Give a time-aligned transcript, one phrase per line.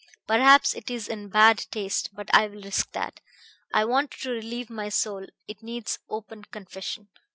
[0.25, 3.19] Perhaps it is in bad taste, but I will risk that
[3.71, 7.09] I want to relieve my soul, it needs open confession.